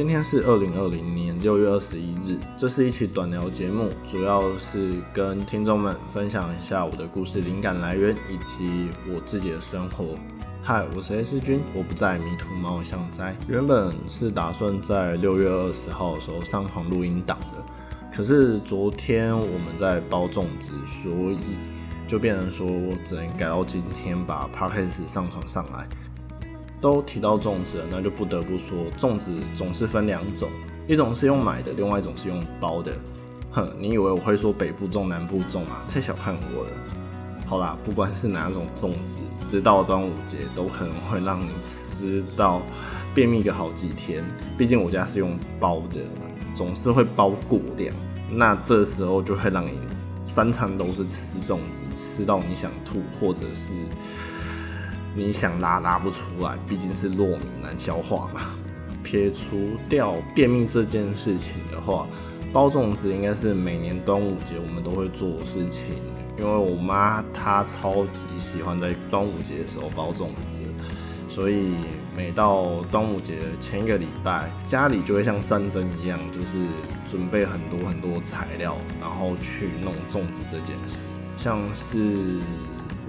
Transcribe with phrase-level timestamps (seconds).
[0.00, 10.14] 今天是二零二零年六月二十一日，这是一期短聊节目，主要是跟听众们分享一下我的故事灵感来源以及我自己的生活。
[10.62, 13.36] 嗨，我是 S 君，我不在迷途猫巷哉。
[13.46, 17.62] 原本是打算在六月二十号的时候上传录音档的，
[18.10, 21.38] 可是昨天我们在包粽子，所以
[22.08, 25.86] 就变成说我只能改到今天把 podcast 上传上来。
[26.80, 30.48] 都提到粽子了，那就不得不说，粽子总是分两种，
[30.86, 32.92] 一种是用买的，另外一种是用包的。
[33.50, 35.84] 哼，你以为我会说北部粽、南部粽啊？
[35.92, 36.70] 太小看我了。
[37.46, 42.62] 好啦，不管是哪种粽子，直到端午节都可能会让你吃到
[43.14, 44.24] 便秘个好几天。
[44.56, 46.00] 毕竟我家是用包的，
[46.54, 47.94] 总是会包过量，
[48.30, 49.72] 那这时候就会让你
[50.24, 53.74] 三餐都是吃粽子，吃到你想吐，或者是。
[55.14, 58.52] 你想拉拉不出来，毕竟是糯米难消化嘛。
[59.02, 62.06] 撇除掉便秘这件事情的话，
[62.52, 65.94] 包粽子应该是每年端午节我们都会做的事情。
[66.38, 70.54] 因为我妈她超级喜欢在端午节的时候包粽子，
[71.28, 71.74] 所以
[72.16, 76.58] 每到端午节前一个礼拜，家里就会像战争一样，就是
[77.04, 82.38] 准备很多很多材料，然后去弄粽子这件事，像是。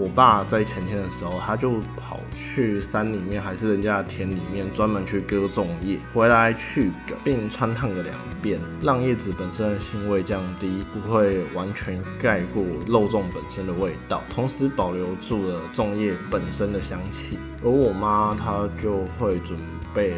[0.00, 17.38] 我爸在前天的时候，他就跑去山里面，还是人家的田里面，专门去割粽叶，回来去梗，并穿烫个两遍，让叶子本身的腥味降低，不会完全盖过肉粽本身的味道，同时保留住了粽叶本身的香气。
[17.62, 19.58] 而我妈她就会准
[19.94, 20.14] 备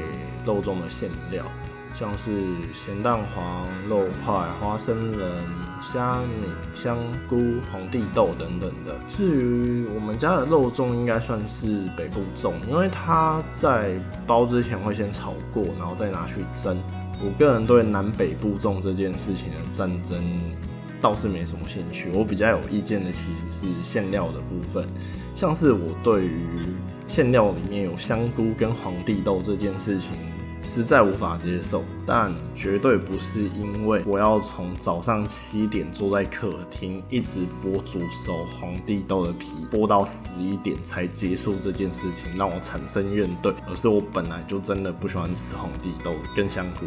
[0.47, 1.44] 肉粽的馅料。
[1.98, 2.30] 像是
[2.72, 5.30] 咸蛋黄、肉块、花生仁、
[5.82, 6.98] 虾米、香
[7.28, 7.36] 菇、
[7.70, 8.94] 红地豆等等的。
[9.08, 16.78] 至于我们家的肉粽，应该算是北部粽，因为它在包之前会先炒过，然后再拿去蒸。
[17.24, 20.19] 我个人对南北部粽这件事情的战争
[21.00, 24.84] 倒是没什么兴趣，我比较有意见的其实是馅料的部分，
[25.34, 26.41] 像是我对于
[27.06, 30.12] 馅料里面有香菇跟黄地豆这件事情。
[30.62, 46.87] 实在无法接受，但绝对不是因为我要从早上七点坐在客厅一直剥煮熟红地豆的皮，剥到十一点才结束这件事情让我产生怨怼，而是我本来就真的不喜欢吃红地豆跟香菇。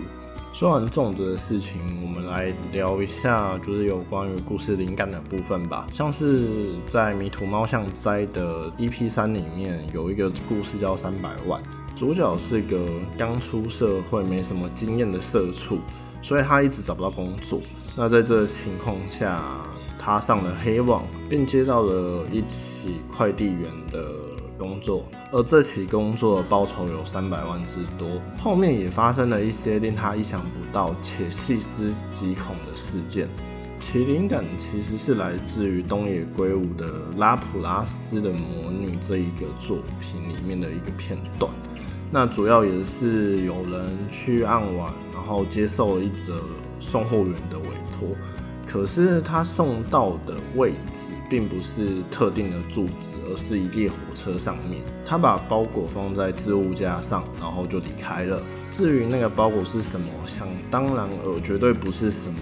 [0.54, 5.86] 说完粽子的事情，我们来聊一下就是有关于故事灵感的部分吧。
[5.94, 11.62] 像是在迷途猫像斋的 EP 三里面有一个故事叫三百万。
[11.96, 12.78] 主角是个
[13.18, 15.80] 刚出社会、没什么经验的社畜，
[16.22, 17.62] 所以他一直找不到工作。
[17.96, 19.42] 那在这情况下，
[19.98, 24.12] 他上了黑网，并接到了一起快递员的
[24.58, 28.10] 工作，而这起工作的报酬有三百万之多。
[28.42, 33.30] 后面也发生了一些令他意想不到且细思极恐的事件。
[33.80, 41.50] 其灵感其实是来自于东野圭吾的《拉普拉斯的魔女》这一个作品里面的一个片段。
[42.12, 46.42] 那主要也是有人去暗网，然后接受了一则
[46.80, 47.66] 送货员的委
[47.98, 48.10] 托，
[48.66, 54.82] 可是他送到的位置并不是特定的住址，而是一列火车上面。
[55.06, 58.42] 他把包裹放在置物架上，然后就离开了。
[58.72, 62.36] 至于那个包裹是什么，想当然尔，绝对不是什么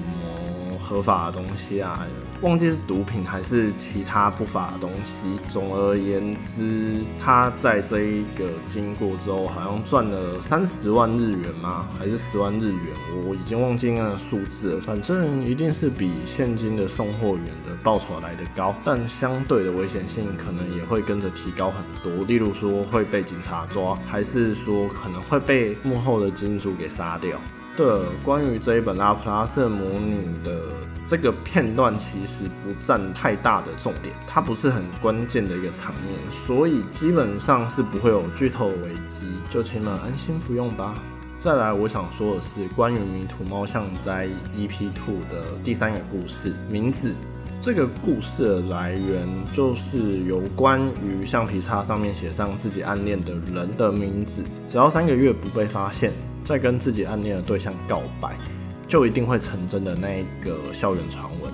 [0.84, 2.06] 合法的东西啊。
[2.42, 5.40] 忘记是毒品还是其他不法的东西。
[5.50, 11.88] 总而言之，他在这一个经过之后，好像赚了三十万日元吗？
[11.98, 12.84] 还是十万日元？
[13.26, 14.82] 我已经忘记那个数字了。
[14.82, 22.26] 反正一定是比现金的送货员的报酬来的高，但相对的危险性可能也会跟着提高很多。
[22.26, 27.40] 例如说会被警察抓，还是说可能会被幕后的金主给杀掉。
[27.76, 27.86] 对，
[28.24, 30.60] 关于这一本《拉普拉斯魔女》的。
[31.06, 40.96] 这个片段其实不占太大的重点，它不是很关键的一个场面，所以基本上是不会有剧透的危机，就请你们安心服用吧。
[41.38, 47.14] 再来，我想说的是关于《迷途猫像在 EP Two 的第三个故事名字。
[47.62, 58.38] 这个故事的来源就是有关于橡皮擦上面写上自己暗恋的人的名字，只要三个月不被发现，再跟自己暗恋的对象告白。
[58.86, 61.52] 就一定会成真的那一个校园传闻，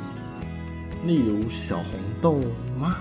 [1.05, 2.41] 例如小红豆
[2.77, 2.97] 吗？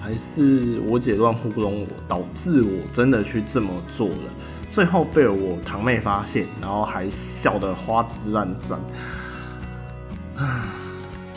[0.00, 4.32] 还是我姐乱糊弄我，导致我真的去这么做了，
[4.70, 8.78] 最后被我堂妹发现，然后还笑得花枝乱颤。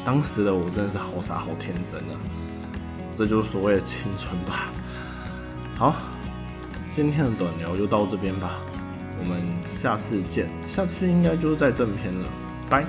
[0.05, 2.15] 当时的我真的是好傻好天真啊！
[3.13, 4.71] 这就是所谓的青春吧。
[5.75, 5.95] 好，
[6.89, 8.61] 今天的短聊就到这边吧。
[9.19, 12.27] 我们下次见，下次应该就是在正片了，
[12.69, 12.86] 拜。